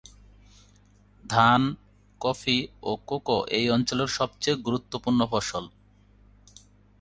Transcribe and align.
ধান, 1.23 1.61
কফি 2.21 2.57
ও 2.81 2.91
কোকো 3.05 3.37
এই 3.57 3.65
অঞ্চলের 3.69 4.09
সবচেয়ে 4.17 4.57
গুরুত্বপূর্ণ 4.65 5.19
ফসল। 5.25 5.65